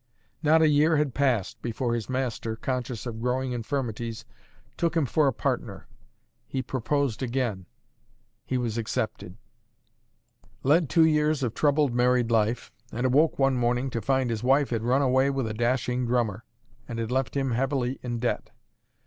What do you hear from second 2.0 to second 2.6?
master,